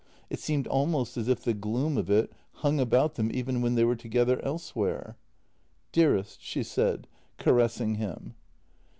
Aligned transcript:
It 0.31 0.39
seemed 0.39 0.65
almost 0.65 1.15
as 1.15 1.27
if 1.27 1.41
the 1.43 1.53
gloom 1.53 1.95
of 1.95 2.09
it 2.09 2.33
hung 2.53 2.79
about 2.79 3.13
them 3.13 3.29
even 3.31 3.61
when 3.61 3.75
they 3.75 3.83
were 3.83 3.95
together 3.95 4.43
elsewhere." 4.43 5.15
Dearest," 5.91 6.41
she 6.41 6.63
said, 6.63 7.07
caressing 7.37 7.93
him. 7.93 8.33